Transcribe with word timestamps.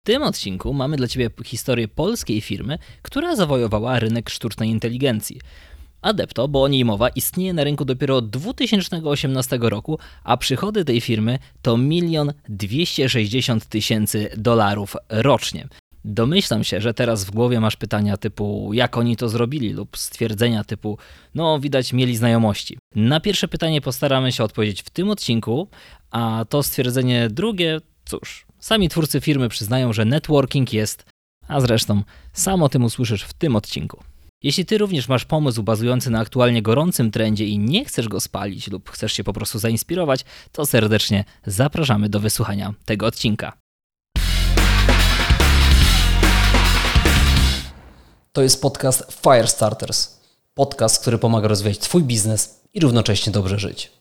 W 0.00 0.06
tym 0.06 0.22
odcinku 0.22 0.72
mamy 0.72 0.96
dla 0.96 1.08
Ciebie 1.08 1.30
historię 1.44 1.88
polskiej 1.88 2.40
firmy, 2.40 2.78
która 3.02 3.36
zawojowała 3.36 3.98
rynek 3.98 4.30
sztucznej 4.30 4.68
inteligencji. 4.70 5.40
Adepto, 6.02 6.48
bo 6.48 6.62
o 6.62 6.68
niej 6.68 6.84
mowa, 6.84 7.08
istnieje 7.08 7.52
na 7.52 7.64
rynku 7.64 7.84
dopiero 7.84 8.16
od 8.16 8.30
2018 8.30 9.58
roku, 9.62 9.98
a 10.24 10.36
przychody 10.36 10.84
tej 10.84 11.00
firmy 11.00 11.38
to 11.62 11.78
1 11.90 12.32
260 12.48 13.66
tysięcy 13.66 14.30
dolarów 14.36 14.96
rocznie. 15.08 15.68
Domyślam 16.04 16.64
się, 16.64 16.80
że 16.80 16.94
teraz 16.94 17.24
w 17.24 17.30
głowie 17.30 17.60
masz 17.60 17.76
pytania 17.76 18.16
typu 18.16 18.70
jak 18.72 18.96
oni 18.96 19.16
to 19.16 19.28
zrobili 19.28 19.72
lub 19.72 19.96
stwierdzenia 19.96 20.64
typu 20.64 20.98
no 21.34 21.60
widać 21.60 21.92
mieli 21.92 22.16
znajomości. 22.16 22.78
Na 22.94 23.20
pierwsze 23.20 23.48
pytanie 23.48 23.80
postaramy 23.80 24.32
się 24.32 24.44
odpowiedzieć 24.44 24.82
w 24.82 24.90
tym 24.90 25.10
odcinku, 25.10 25.68
a 26.10 26.44
to 26.48 26.62
stwierdzenie 26.62 27.28
drugie, 27.30 27.80
cóż, 28.04 28.46
sami 28.60 28.88
twórcy 28.88 29.20
firmy 29.20 29.48
przyznają, 29.48 29.92
że 29.92 30.04
networking 30.04 30.72
jest, 30.72 31.04
a 31.48 31.60
zresztą 31.60 32.02
sam 32.32 32.62
o 32.62 32.68
tym 32.68 32.84
usłyszysz 32.84 33.22
w 33.22 33.32
tym 33.32 33.56
odcinku. 33.56 34.02
Jeśli 34.42 34.66
ty 34.66 34.78
również 34.78 35.08
masz 35.08 35.24
pomysł 35.24 35.62
bazujący 35.62 36.10
na 36.10 36.20
aktualnie 36.20 36.62
gorącym 36.62 37.10
trendzie 37.10 37.46
i 37.46 37.58
nie 37.58 37.84
chcesz 37.84 38.08
go 38.08 38.20
spalić 38.20 38.70
lub 38.70 38.90
chcesz 38.90 39.12
się 39.12 39.24
po 39.24 39.32
prostu 39.32 39.58
zainspirować, 39.58 40.24
to 40.52 40.66
serdecznie 40.66 41.24
zapraszamy 41.46 42.08
do 42.08 42.20
wysłuchania 42.20 42.74
tego 42.84 43.06
odcinka. 43.06 43.52
To 48.32 48.42
jest 48.42 48.62
podcast 48.62 49.22
Firestarters. 49.22 50.20
Podcast, 50.54 51.00
który 51.00 51.18
pomaga 51.18 51.48
rozwijać 51.48 51.78
Twój 51.78 52.02
biznes 52.02 52.60
i 52.74 52.80
równocześnie 52.80 53.32
dobrze 53.32 53.58
żyć. 53.58 53.99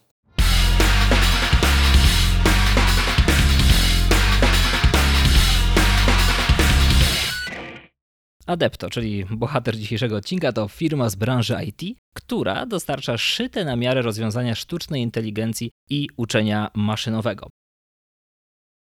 Adepto, 8.50 8.90
czyli 8.90 9.26
bohater 9.26 9.78
dzisiejszego 9.78 10.16
odcinka, 10.16 10.52
to 10.52 10.68
firma 10.68 11.10
z 11.10 11.16
branży 11.16 11.56
IT, 11.68 11.98
która 12.16 12.66
dostarcza 12.66 13.18
szyte 13.18 13.66
na 13.66 13.76
miarę 13.76 14.02
rozwiązania 14.02 14.56
sztucznej 14.56 15.02
inteligencji 15.02 15.72
i 15.90 16.08
uczenia 16.18 16.72
maszynowego. 16.76 17.50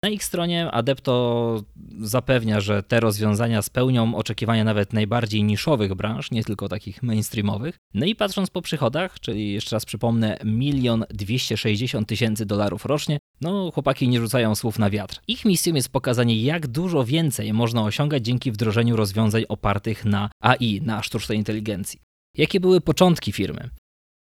Na 0.02 0.08
ich 0.08 0.24
stronie 0.24 0.70
Adepto 0.70 1.62
zapewnia, 2.00 2.60
że 2.60 2.82
te 2.82 3.00
rozwiązania 3.00 3.62
spełnią 3.62 4.14
oczekiwania 4.14 4.64
nawet 4.64 4.92
najbardziej 4.92 5.44
niszowych 5.44 5.94
branż, 5.94 6.30
nie 6.30 6.44
tylko 6.44 6.68
takich 6.68 7.02
mainstreamowych. 7.02 7.76
No 7.94 8.06
i 8.06 8.14
patrząc 8.14 8.50
po 8.50 8.62
przychodach, 8.62 9.20
czyli 9.20 9.52
jeszcze 9.52 9.76
raz 9.76 9.84
przypomnę, 9.84 10.38
milion 10.44 11.04
dwieście 11.10 11.56
sześćdziesiąt 11.56 12.08
tysięcy 12.08 12.46
dolarów 12.46 12.84
rocznie, 12.84 13.18
no 13.40 13.70
chłopaki 13.70 14.08
nie 14.08 14.20
rzucają 14.20 14.54
słów 14.54 14.78
na 14.78 14.90
wiatr. 14.90 15.20
Ich 15.28 15.44
misją 15.44 15.74
jest 15.74 15.92
pokazanie, 15.92 16.42
jak 16.42 16.66
dużo 16.66 17.04
więcej 17.04 17.52
można 17.52 17.82
osiągać 17.82 18.24
dzięki 18.24 18.52
wdrożeniu 18.52 18.96
rozwiązań 18.96 19.44
opartych 19.48 20.04
na 20.04 20.30
AI, 20.42 20.82
na 20.82 21.02
sztucznej 21.02 21.38
inteligencji. 21.38 22.00
Jakie 22.36 22.60
były 22.60 22.80
początki 22.80 23.32
firmy? 23.32 23.70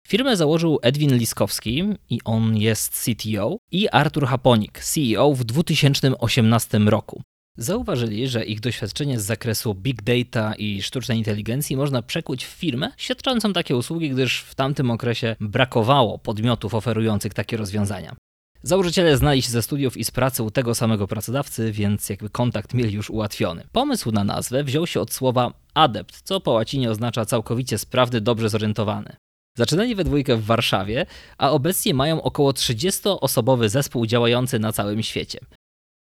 Firmę 0.07 0.37
założył 0.37 0.79
Edwin 0.81 1.17
Liskowski 1.17 1.83
i 2.09 2.19
on 2.25 2.57
jest 2.57 3.03
CTO 3.03 3.57
i 3.71 3.89
Artur 3.89 4.27
Haponik, 4.27 4.79
CEO 4.79 5.33
w 5.33 5.43
2018 5.43 6.79
roku. 6.79 7.21
Zauważyli, 7.57 8.27
że 8.27 8.45
ich 8.45 8.59
doświadczenie 8.59 9.19
z 9.19 9.25
zakresu 9.25 9.75
big 9.75 10.01
data 10.01 10.53
i 10.55 10.81
sztucznej 10.81 11.17
inteligencji 11.17 11.77
można 11.77 12.01
przekuć 12.01 12.45
w 12.45 12.49
firmę 12.49 12.91
świadczącą 12.97 13.53
takie 13.53 13.75
usługi, 13.75 14.09
gdyż 14.09 14.41
w 14.41 14.55
tamtym 14.55 14.91
okresie 14.91 15.35
brakowało 15.39 16.17
podmiotów 16.17 16.73
oferujących 16.73 17.33
takie 17.33 17.57
rozwiązania. 17.57 18.15
Założyciele 18.63 19.17
znali 19.17 19.41
się 19.41 19.51
ze 19.51 19.61
studiów 19.61 19.97
i 19.97 20.03
z 20.03 20.11
pracy 20.11 20.43
u 20.43 20.51
tego 20.51 20.75
samego 20.75 21.07
pracodawcy, 21.07 21.71
więc 21.71 22.09
jakby 22.09 22.29
kontakt 22.29 22.73
mieli 22.73 22.93
już 22.93 23.09
ułatwiony. 23.09 23.63
Pomysł 23.71 24.11
na 24.11 24.23
nazwę 24.23 24.63
wziął 24.63 24.87
się 24.87 25.01
od 25.01 25.13
słowa 25.13 25.53
adept, 25.73 26.21
co 26.21 26.39
po 26.39 26.51
łacinie 26.51 26.91
oznacza 26.91 27.25
całkowicie 27.25 27.77
sprawny, 27.77 28.21
dobrze 28.21 28.49
zorientowany. 28.49 29.15
Zaczynali 29.57 29.95
we 29.95 30.03
dwójkę 30.03 30.37
w 30.37 30.45
Warszawie, 30.45 31.05
a 31.37 31.51
obecnie 31.51 31.93
mają 31.93 32.21
około 32.21 32.51
30-osobowy 32.51 33.69
zespół 33.69 34.05
działający 34.05 34.59
na 34.59 34.71
całym 34.71 35.03
świecie. 35.03 35.39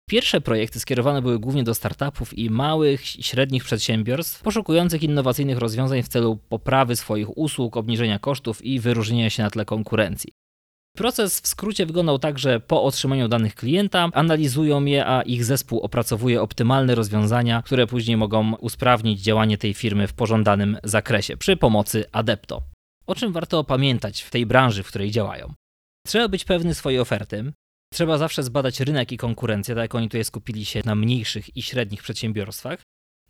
Pierwsze 0.09 0.41
projekty 0.41 0.79
skierowane 0.79 1.21
były 1.21 1.39
głównie 1.39 1.63
do 1.63 1.75
startupów 1.75 2.37
i 2.37 2.49
małych 2.49 3.19
i 3.19 3.23
średnich 3.23 3.63
przedsiębiorstw 3.63 4.41
poszukujących 4.41 5.03
innowacyjnych 5.03 5.57
rozwiązań 5.57 6.03
w 6.03 6.07
celu 6.07 6.37
poprawy 6.49 6.95
swoich 6.95 7.37
usług, 7.37 7.77
obniżenia 7.77 8.19
kosztów 8.19 8.65
i 8.65 8.79
wyróżnienia 8.79 9.29
się 9.29 9.43
na 9.43 9.49
tle 9.49 9.65
konkurencji. 9.65 10.31
Proces 10.95 11.41
w 11.41 11.47
skrócie 11.47 11.85
wyglądał 11.85 12.19
tak, 12.19 12.39
że 12.39 12.59
po 12.59 12.83
otrzymaniu 12.83 13.27
danych 13.27 13.55
klienta 13.55 14.09
analizują 14.13 14.85
je, 14.85 15.05
a 15.05 15.21
ich 15.21 15.45
zespół 15.45 15.79
opracowuje 15.79 16.41
optymalne 16.41 16.95
rozwiązania, 16.95 17.61
które 17.65 17.87
później 17.87 18.17
mogą 18.17 18.55
usprawnić 18.55 19.21
działanie 19.21 19.57
tej 19.57 19.73
firmy 19.73 20.07
w 20.07 20.13
pożądanym 20.13 20.77
zakresie 20.83 21.37
przy 21.37 21.57
pomocy 21.57 22.05
Adepto. 22.11 22.74
O 23.07 23.15
czym 23.15 23.31
warto 23.31 23.63
pamiętać 23.63 24.21
w 24.21 24.31
tej 24.31 24.45
branży, 24.45 24.83
w 24.83 24.87
której 24.87 25.11
działają? 25.11 25.53
Trzeba 26.07 26.27
być 26.27 26.45
pewny 26.45 26.73
swojej 26.73 26.99
oferty. 26.99 27.53
Trzeba 27.93 28.17
zawsze 28.17 28.43
zbadać 28.43 28.79
rynek 28.79 29.11
i 29.11 29.17
konkurencję, 29.17 29.75
tak 29.75 29.81
jak 29.81 29.95
oni 29.95 30.07
tutaj 30.07 30.23
skupili 30.23 30.65
się 30.65 30.81
na 30.85 30.95
mniejszych 30.95 31.57
i 31.57 31.61
średnich 31.61 32.03
przedsiębiorstwach. 32.03 32.81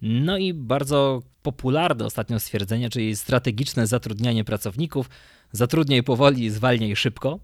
No 0.02 0.38
i 0.38 0.54
bardzo 0.54 1.22
popularne 1.42 2.06
ostatnio 2.06 2.40
stwierdzenie, 2.40 2.90
czyli 2.90 3.16
strategiczne 3.16 3.88
zatrudnianie 3.88 4.44
pracowników. 4.44 5.10
Zatrudniaj 5.52 6.04
powoli, 6.04 6.50
zwalniaj 6.50 6.96
szybko. 6.96 7.40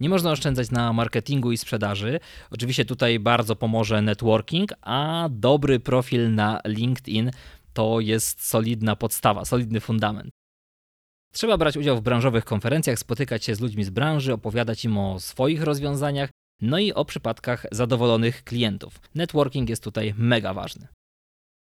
Nie 0.00 0.08
można 0.08 0.30
oszczędzać 0.30 0.70
na 0.70 0.92
marketingu 0.92 1.52
i 1.52 1.58
sprzedaży. 1.58 2.20
Oczywiście 2.50 2.84
tutaj 2.84 3.18
bardzo 3.18 3.56
pomoże 3.56 4.02
networking, 4.02 4.72
a 4.80 5.28
dobry 5.30 5.80
profil 5.80 6.34
na 6.34 6.60
LinkedIn 6.64 7.30
to 7.72 8.00
jest 8.00 8.46
solidna 8.46 8.96
podstawa, 8.96 9.44
solidny 9.44 9.80
fundament. 9.80 10.30
Trzeba 11.32 11.56
brać 11.58 11.76
udział 11.76 11.96
w 11.96 12.00
branżowych 12.02 12.44
konferencjach, 12.44 12.98
spotykać 12.98 13.44
się 13.44 13.54
z 13.54 13.60
ludźmi 13.60 13.84
z 13.84 13.90
branży, 13.90 14.32
opowiadać 14.32 14.84
im 14.84 14.98
o 14.98 15.20
swoich 15.20 15.62
rozwiązaniach, 15.62 16.30
no 16.60 16.78
i 16.78 16.92
o 16.92 17.04
przypadkach 17.04 17.66
zadowolonych 17.72 18.44
klientów. 18.44 19.00
Networking 19.14 19.68
jest 19.68 19.84
tutaj 19.84 20.14
mega 20.16 20.54
ważny. 20.54 20.86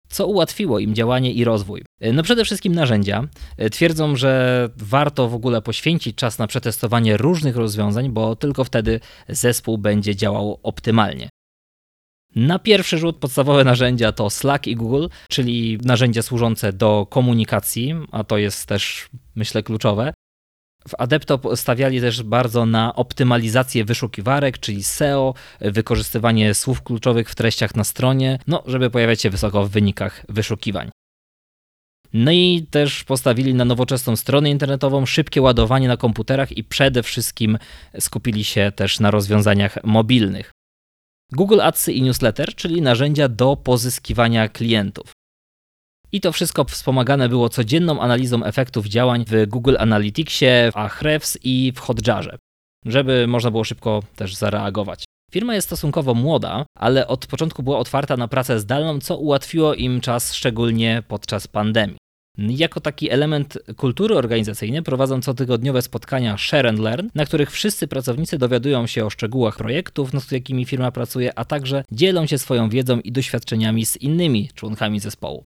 Co 0.09 0.27
ułatwiło 0.27 0.79
im 0.79 0.95
działanie 0.95 1.33
i 1.33 1.45
rozwój? 1.45 1.85
No 2.13 2.23
przede 2.23 2.45
wszystkim 2.45 2.75
narzędzia. 2.75 3.29
Twierdzą, 3.71 4.17
że 4.17 4.69
warto 4.77 5.29
w 5.29 5.35
ogóle 5.35 5.63
poświęcić 5.63 6.17
czas 6.17 6.39
na 6.39 6.47
przetestowanie 6.47 7.17
różnych 7.17 7.57
rozwiązań, 7.57 8.11
bo 8.11 8.37
tylko 8.37 8.65
wtedy 8.65 9.01
zespół 9.29 9.79
będzie 9.79 10.17
działał 10.17 10.61
optymalnie. 10.63 11.29
Na 12.37 12.59
pierwszy 12.59 12.99
rzut 12.99 13.17
podstawowe 13.17 13.65
narzędzia 13.65 14.13
to 14.13 14.31
Slack 14.31 14.67
i 14.67 14.77
Google, 14.77 15.07
czyli 15.29 15.79
narzędzia 15.83 16.23
służące 16.23 16.73
do 16.73 17.07
komunikacji, 17.11 17.95
a 18.13 18.25
to 18.25 18.39
jest 18.39 18.67
też, 18.67 19.09
myślę, 19.35 19.63
kluczowe. 19.63 20.13
W 20.89 20.95
Adepto 20.99 21.57
stawiali 21.57 22.01
też 22.01 22.23
bardzo 22.23 22.67
na 22.67 22.95
optymalizację 22.95 23.85
wyszukiwarek, 23.85 24.59
czyli 24.59 24.85
SEO, 24.85 25.35
wykorzystywanie 25.61 26.55
słów 26.55 26.83
kluczowych 26.83 27.31
w 27.31 27.35
treściach 27.35 27.75
na 27.75 27.85
stronie, 27.85 28.39
no, 28.47 28.63
żeby 28.67 28.91
pojawiać 28.91 29.21
się 29.21 29.31
wysoko 29.31 29.65
w 29.65 29.71
wynikach 29.71 30.25
wyszukiwań. 30.29 30.91
No 32.13 32.33
i 32.33 32.67
też 32.71 33.05
postawili 33.05 33.55
na 33.55 33.65
nowoczesną 33.65 34.17
stronę 34.17 34.51
internetową, 34.51 35.07
szybkie 35.07 35.43
ładowanie 35.43 35.89
na 35.89 35.97
komputerach 35.97 36.53
i 36.53 36.65
przede 36.65 37.03
wszystkim 37.03 37.59
skupili 38.01 38.45
się 38.45 38.73
też 38.77 39.01
na 39.01 39.11
rozwiązaniach 39.11 39.79
mobilnych. 39.85 40.51
Google 41.33 41.61
Adsy 41.61 41.93
i 41.93 42.03
Newsletter, 42.03 42.55
czyli 42.55 42.83
narzędzia 42.83 43.29
do 43.29 43.57
pozyskiwania 43.57 44.49
klientów. 44.49 45.13
I 46.13 46.21
to 46.21 46.33
wszystko 46.33 46.65
wspomagane 46.65 47.29
było 47.29 47.49
codzienną 47.49 48.01
analizą 48.01 48.45
efektów 48.45 48.87
działań 48.87 49.25
w 49.29 49.47
Google 49.47 49.77
Analyticsie, 49.79 50.47
w 50.73 50.77
Ahrefs 50.77 51.39
i 51.45 51.73
w 51.77 51.81
Hotjarze, 51.81 52.39
żeby 52.87 53.27
można 53.27 53.51
było 53.51 53.65
szybko 53.65 54.03
też 54.17 54.35
zareagować. 54.35 55.05
Firma 55.33 55.55
jest 55.55 55.69
stosunkowo 55.69 56.15
młoda, 56.15 56.67
ale 56.79 57.07
od 57.07 57.27
początku 57.27 57.63
była 57.63 57.79
otwarta 57.79 58.17
na 58.17 58.29
pracę 58.29 58.61
zdalną, 58.61 59.01
co 59.01 59.17
ułatwiło 59.17 59.75
im 59.75 60.01
czas 60.01 60.35
szczególnie 60.35 61.03
podczas 61.09 61.47
pandemii. 61.47 61.99
Jako 62.39 62.81
taki 62.81 63.11
element 63.11 63.59
kultury 63.77 64.17
organizacyjnej 64.17 64.83
prowadzą 64.83 65.21
cotygodniowe 65.21 65.83
spotkania 65.83 66.37
Share 66.39 66.67
and 66.67 66.79
Learn, 66.79 67.09
na 67.15 67.27
których 67.27 67.51
wszyscy 67.51 67.89
pracownicy 67.89 68.39
dowiadują 68.39 68.87
się 68.87 69.05
o 69.05 69.11
szczegółach 69.11 69.57
projektów, 69.57 70.13
nad 70.13 70.33
jakimi 70.33 70.65
firma 70.65 70.91
pracuje, 70.91 71.39
a 71.39 71.45
także 71.45 71.85
dzielą 71.93 72.27
się 72.27 72.39
swoją 72.39 72.69
wiedzą 72.69 73.01
i 73.01 73.13
doświadczeniami 73.13 73.87
z 73.87 73.97
innymi 73.97 74.49
członkami 74.55 75.01
zespołu. 75.01 75.45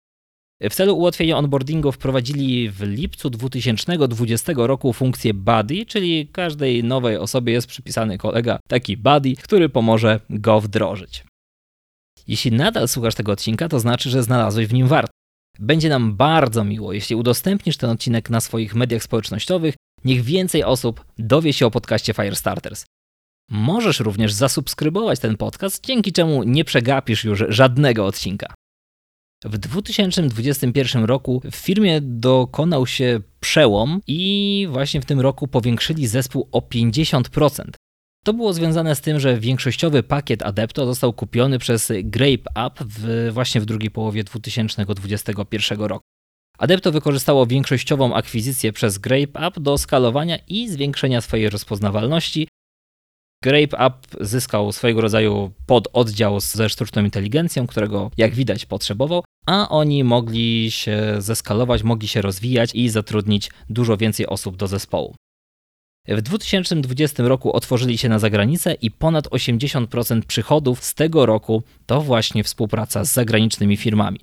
W 0.62 0.74
celu 0.74 0.96
ułatwienia 0.96 1.38
onboardingu 1.38 1.92
wprowadzili 1.92 2.70
w 2.70 2.82
lipcu 2.82 3.30
2020 3.30 4.52
roku 4.56 4.92
funkcję 4.92 5.34
buddy, 5.34 5.86
czyli 5.86 6.28
każdej 6.32 6.84
nowej 6.84 7.16
osobie 7.16 7.52
jest 7.52 7.66
przypisany 7.66 8.18
kolega, 8.18 8.58
taki 8.68 8.96
buddy, 8.96 9.36
który 9.36 9.68
pomoże 9.68 10.20
go 10.30 10.60
wdrożyć. 10.60 11.24
Jeśli 12.28 12.52
nadal 12.52 12.88
słuchasz 12.88 13.14
tego 13.14 13.32
odcinka, 13.32 13.68
to 13.68 13.80
znaczy, 13.80 14.10
że 14.10 14.22
znalazłeś 14.22 14.66
w 14.66 14.72
nim 14.72 14.86
wartość. 14.86 15.17
Będzie 15.58 15.88
nam 15.88 16.16
bardzo 16.16 16.64
miło, 16.64 16.92
jeśli 16.92 17.16
udostępnisz 17.16 17.76
ten 17.76 17.90
odcinek 17.90 18.30
na 18.30 18.40
swoich 18.40 18.74
mediach 18.74 19.02
społecznościowych. 19.02 19.74
Niech 20.04 20.22
więcej 20.22 20.64
osób 20.64 21.04
dowie 21.18 21.52
się 21.52 21.66
o 21.66 21.70
podcaście 21.70 22.14
Firestarters. 22.14 22.84
Możesz 23.50 24.00
również 24.00 24.32
zasubskrybować 24.32 25.20
ten 25.20 25.36
podcast, 25.36 25.84
dzięki 25.86 26.12
czemu 26.12 26.42
nie 26.42 26.64
przegapisz 26.64 27.24
już 27.24 27.44
żadnego 27.48 28.06
odcinka. 28.06 28.54
W 29.44 29.58
2021 29.58 31.04
roku 31.04 31.42
w 31.50 31.56
firmie 31.56 32.00
dokonał 32.00 32.86
się 32.86 33.20
przełom 33.40 34.00
i 34.06 34.66
właśnie 34.70 35.00
w 35.00 35.04
tym 35.04 35.20
roku 35.20 35.48
powiększyli 35.48 36.06
zespół 36.06 36.48
o 36.52 36.60
50%. 36.60 37.70
To 38.24 38.32
było 38.32 38.52
związane 38.52 38.94
z 38.94 39.00
tym, 39.00 39.20
że 39.20 39.40
większościowy 39.40 40.02
pakiet 40.02 40.42
Adepto 40.42 40.86
został 40.86 41.12
kupiony 41.12 41.58
przez 41.58 41.92
Grape 42.02 42.66
Up 42.66 42.84
w, 42.84 43.30
właśnie 43.32 43.60
w 43.60 43.64
drugiej 43.64 43.90
połowie 43.90 44.24
2021 44.24 45.80
roku. 45.80 46.04
Adepto 46.58 46.92
wykorzystało 46.92 47.46
większościową 47.46 48.14
akwizycję 48.14 48.72
przez 48.72 48.98
Grape 48.98 49.48
Up 49.48 49.60
do 49.60 49.78
skalowania 49.78 50.38
i 50.48 50.68
zwiększenia 50.68 51.20
swojej 51.20 51.50
rozpoznawalności. 51.50 52.48
Grape 53.44 53.86
Up 53.86 53.94
zyskał 54.20 54.72
swojego 54.72 55.00
rodzaju 55.00 55.52
pododdział 55.66 56.40
ze 56.40 56.68
sztuczną 56.68 57.04
inteligencją, 57.04 57.66
którego 57.66 58.10
jak 58.16 58.34
widać 58.34 58.66
potrzebował, 58.66 59.24
a 59.46 59.68
oni 59.68 60.04
mogli 60.04 60.70
się 60.70 61.14
zeskalować, 61.18 61.82
mogli 61.82 62.08
się 62.08 62.22
rozwijać 62.22 62.74
i 62.74 62.88
zatrudnić 62.88 63.50
dużo 63.70 63.96
więcej 63.96 64.26
osób 64.26 64.56
do 64.56 64.66
zespołu. 64.66 65.14
W 66.08 66.22
2020 66.22 67.22
roku 67.22 67.52
otworzyli 67.52 67.98
się 67.98 68.08
na 68.08 68.18
zagranicę 68.18 68.74
i 68.74 68.90
ponad 68.90 69.28
80% 69.28 70.22
przychodów 70.22 70.84
z 70.84 70.94
tego 70.94 71.26
roku 71.26 71.62
to 71.86 72.00
właśnie 72.00 72.44
współpraca 72.44 73.04
z 73.04 73.12
zagranicznymi 73.12 73.76
firmami. 73.76 74.20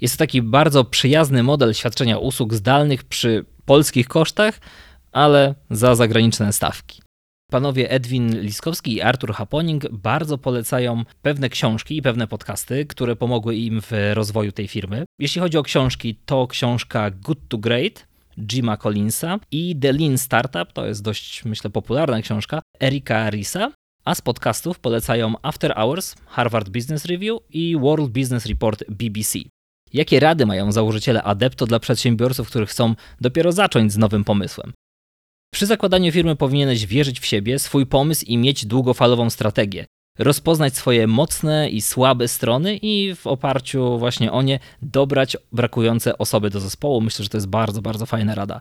Jest 0.00 0.14
to 0.14 0.18
taki 0.18 0.42
bardzo 0.42 0.84
przyjazny 0.84 1.42
model 1.42 1.74
świadczenia 1.74 2.18
usług 2.18 2.54
zdalnych 2.54 3.04
przy 3.04 3.44
polskich 3.64 4.08
kosztach, 4.08 4.60
ale 5.12 5.54
za 5.70 5.94
zagraniczne 5.94 6.52
stawki. 6.52 7.02
Panowie 7.50 7.90
Edwin 7.90 8.40
Liskowski 8.40 8.94
i 8.94 9.02
Artur 9.02 9.32
Haponing 9.32 9.90
bardzo 9.90 10.38
polecają 10.38 11.04
pewne 11.22 11.48
książki 11.48 11.96
i 11.96 12.02
pewne 12.02 12.26
podcasty, 12.26 12.86
które 12.86 13.16
pomogły 13.16 13.56
im 13.56 13.80
w 13.80 13.92
rozwoju 14.12 14.52
tej 14.52 14.68
firmy. 14.68 15.04
Jeśli 15.20 15.40
chodzi 15.40 15.58
o 15.58 15.62
książki, 15.62 16.14
to 16.26 16.46
książka 16.46 17.10
Good 17.10 17.38
to 17.48 17.58
Great 17.58 18.06
Jima 18.52 18.76
Collinsa 18.76 19.38
i 19.50 19.76
The 19.80 19.92
Lean 19.92 20.18
Startup, 20.18 20.72
to 20.72 20.86
jest 20.86 21.02
dość, 21.02 21.44
myślę, 21.44 21.70
popularna 21.70 22.22
książka, 22.22 22.62
Erika 22.82 23.30
Risa, 23.30 23.72
a 24.04 24.14
z 24.14 24.20
podcastów 24.20 24.78
polecają 24.78 25.34
After 25.42 25.74
Hours, 25.74 26.14
Harvard 26.26 26.68
Business 26.68 27.04
Review 27.04 27.40
i 27.50 27.76
World 27.76 28.10
Business 28.10 28.46
Report 28.46 28.84
BBC. 28.88 29.38
Jakie 29.92 30.20
rady 30.20 30.46
mają 30.46 30.72
założyciele 30.72 31.22
Adepto 31.22 31.66
dla 31.66 31.80
przedsiębiorców, 31.80 32.48
którzy 32.48 32.66
chcą 32.66 32.94
dopiero 33.20 33.52
zacząć 33.52 33.92
z 33.92 33.98
nowym 33.98 34.24
pomysłem? 34.24 34.72
Przy 35.54 35.66
zakładaniu 35.66 36.12
firmy 36.12 36.36
powinieneś 36.36 36.86
wierzyć 36.86 37.20
w 37.20 37.26
siebie, 37.26 37.58
swój 37.58 37.86
pomysł 37.86 38.24
i 38.26 38.38
mieć 38.38 38.66
długofalową 38.66 39.30
strategię. 39.30 39.86
Rozpoznać 40.18 40.76
swoje 40.76 41.06
mocne 41.06 41.70
i 41.70 41.82
słabe 41.82 42.28
strony 42.28 42.76
i 42.76 43.14
w 43.14 43.26
oparciu 43.26 43.98
właśnie 43.98 44.32
o 44.32 44.42
nie 44.42 44.58
dobrać 44.82 45.36
brakujące 45.52 46.18
osoby 46.18 46.50
do 46.50 46.60
zespołu. 46.60 47.00
Myślę, 47.00 47.22
że 47.22 47.28
to 47.28 47.36
jest 47.36 47.48
bardzo, 47.48 47.82
bardzo 47.82 48.06
fajna 48.06 48.34
rada. 48.34 48.60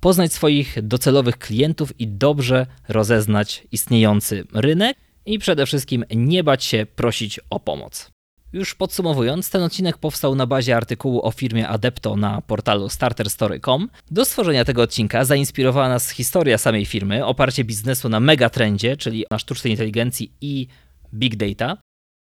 Poznać 0.00 0.32
swoich 0.32 0.78
docelowych 0.82 1.38
klientów 1.38 2.00
i 2.00 2.08
dobrze 2.08 2.66
rozeznać 2.88 3.66
istniejący 3.72 4.44
rynek 4.52 4.96
i 5.26 5.38
przede 5.38 5.66
wszystkim 5.66 6.04
nie 6.10 6.44
bać 6.44 6.64
się 6.64 6.86
prosić 6.96 7.40
o 7.50 7.60
pomoc. 7.60 8.10
Już 8.52 8.74
podsumowując, 8.74 9.50
ten 9.50 9.62
odcinek 9.62 9.98
powstał 9.98 10.34
na 10.34 10.46
bazie 10.46 10.76
artykułu 10.76 11.26
o 11.26 11.30
firmie 11.30 11.68
Adepto 11.68 12.16
na 12.16 12.40
portalu 12.40 12.88
starterstory.com. 12.88 13.88
Do 14.10 14.24
stworzenia 14.24 14.64
tego 14.64 14.82
odcinka 14.82 15.24
zainspirowała 15.24 15.88
nas 15.88 16.10
historia 16.10 16.58
samej 16.58 16.86
firmy, 16.86 17.24
oparcie 17.24 17.64
biznesu 17.64 18.08
na 18.08 18.20
megatrendzie, 18.20 18.96
czyli 18.96 19.24
na 19.30 19.38
sztucznej 19.38 19.72
inteligencji 19.72 20.32
i 20.40 20.66
big 21.16 21.36
data. 21.36 21.76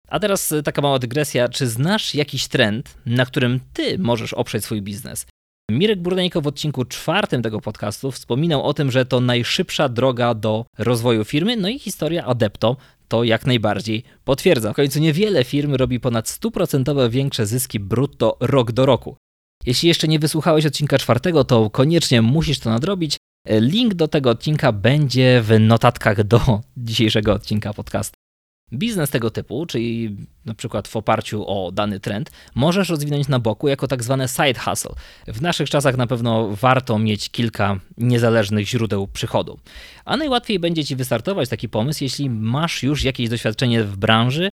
A 0.07 0.19
teraz 0.19 0.53
taka 0.63 0.81
mała 0.81 0.99
dygresja. 0.99 1.49
Czy 1.49 1.67
znasz 1.67 2.15
jakiś 2.15 2.47
trend, 2.47 2.97
na 3.05 3.25
którym 3.25 3.59
ty 3.73 3.99
możesz 3.99 4.33
oprzeć 4.33 4.63
swój 4.63 4.81
biznes? 4.81 5.25
Mirek 5.71 6.01
Burdejko 6.01 6.41
w 6.41 6.47
odcinku 6.47 6.85
czwartym 6.85 7.41
tego 7.41 7.61
podcastu 7.61 8.11
wspominał 8.11 8.63
o 8.63 8.73
tym, 8.73 8.91
że 8.91 9.05
to 9.05 9.19
najszybsza 9.21 9.89
droga 9.89 10.33
do 10.33 10.65
rozwoju 10.77 11.23
firmy, 11.23 11.57
no 11.57 11.69
i 11.69 11.79
historia 11.79 12.25
Adepto 12.25 12.77
to 13.07 13.23
jak 13.23 13.45
najbardziej 13.45 14.03
potwierdza. 14.23 14.73
W 14.73 14.75
końcu 14.75 14.99
niewiele 14.99 15.43
firm 15.43 15.75
robi 15.75 15.99
ponad 15.99 16.25
100% 16.25 17.09
większe 17.09 17.45
zyski 17.45 17.79
brutto 17.79 18.37
rok 18.39 18.71
do 18.71 18.85
roku. 18.85 19.17
Jeśli 19.65 19.87
jeszcze 19.87 20.07
nie 20.07 20.19
wysłuchałeś 20.19 20.65
odcinka 20.65 20.97
czwartego, 20.97 21.43
to 21.43 21.69
koniecznie 21.69 22.21
musisz 22.21 22.59
to 22.59 22.69
nadrobić. 22.69 23.17
Link 23.47 23.93
do 23.93 24.07
tego 24.07 24.29
odcinka 24.29 24.71
będzie 24.71 25.41
w 25.43 25.59
notatkach 25.59 26.23
do 26.23 26.61
dzisiejszego 26.77 27.33
odcinka 27.33 27.73
podcastu. 27.73 28.26
Biznes 28.73 29.09
tego 29.09 29.29
typu, 29.29 29.65
czyli 29.65 30.17
na 30.45 30.53
przykład 30.53 30.87
w 30.87 30.95
oparciu 30.95 31.47
o 31.47 31.71
dany 31.71 31.99
trend, 31.99 32.31
możesz 32.55 32.89
rozwinąć 32.89 33.27
na 33.27 33.39
boku 33.39 33.67
jako 33.67 33.87
tak 33.87 34.03
zwane 34.03 34.27
side 34.27 34.59
hustle. 34.59 34.95
W 35.27 35.41
naszych 35.41 35.69
czasach 35.69 35.97
na 35.97 36.07
pewno 36.07 36.55
warto 36.55 36.99
mieć 36.99 37.29
kilka 37.29 37.79
niezależnych 37.97 38.67
źródeł 38.67 39.07
przychodu. 39.07 39.59
A 40.05 40.17
najłatwiej 40.17 40.59
będzie 40.59 40.85
ci 40.85 40.95
wystartować 40.95 41.49
taki 41.49 41.69
pomysł, 41.69 42.03
jeśli 42.03 42.29
masz 42.29 42.83
już 42.83 43.03
jakieś 43.03 43.29
doświadczenie 43.29 43.83
w 43.83 43.97
branży, 43.97 44.49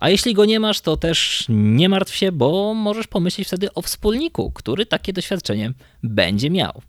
a 0.00 0.10
jeśli 0.10 0.34
go 0.34 0.44
nie 0.44 0.60
masz, 0.60 0.80
to 0.80 0.96
też 0.96 1.46
nie 1.48 1.88
martw 1.88 2.14
się, 2.14 2.32
bo 2.32 2.74
możesz 2.74 3.06
pomyśleć 3.06 3.48
wtedy 3.48 3.74
o 3.74 3.82
wspólniku, 3.82 4.50
który 4.50 4.86
takie 4.86 5.12
doświadczenie 5.12 5.72
będzie 6.02 6.50
miał. 6.50 6.82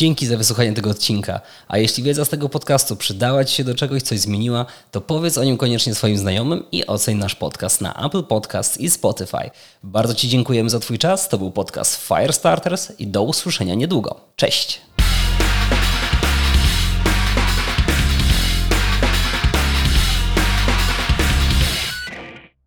Dzięki 0.00 0.26
za 0.26 0.36
wysłuchanie 0.36 0.72
tego 0.72 0.90
odcinka. 0.90 1.40
A 1.68 1.78
jeśli 1.78 2.02
wiedza 2.02 2.24
z 2.24 2.28
tego 2.28 2.48
podcastu 2.48 2.96
przydała 2.96 3.44
Ci 3.44 3.54
się 3.54 3.64
do 3.64 3.74
czegoś, 3.74 4.02
coś 4.02 4.20
zmieniła, 4.20 4.66
to 4.90 5.00
powiedz 5.00 5.38
o 5.38 5.44
nim 5.44 5.56
koniecznie 5.56 5.94
swoim 5.94 6.18
znajomym 6.18 6.64
i 6.72 6.86
oceń 6.86 7.18
nasz 7.18 7.34
podcast 7.34 7.80
na 7.80 8.06
Apple 8.06 8.22
Podcast 8.22 8.80
i 8.80 8.90
Spotify. 8.90 9.50
Bardzo 9.82 10.14
Ci 10.14 10.28
dziękujemy 10.28 10.70
za 10.70 10.80
Twój 10.80 10.98
czas. 10.98 11.28
To 11.28 11.38
był 11.38 11.50
podcast 11.50 12.08
Firestarters 12.08 12.92
i 12.98 13.06
do 13.06 13.22
usłyszenia 13.22 13.74
niedługo. 13.74 14.20
Cześć! 14.36 14.89